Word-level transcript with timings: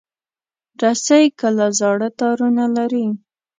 رسۍ 0.81 1.23
کله 1.39 1.67
زاړه 1.79 2.09
تارونه 2.19 2.65
لري. 2.75 3.05